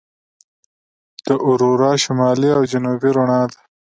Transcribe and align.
د 1.27 1.29
اورورا 1.45 1.91
شمالي 2.03 2.49
او 2.57 2.61
جنوبي 2.71 3.09
رڼا 3.17 3.41
ده. 3.51 3.57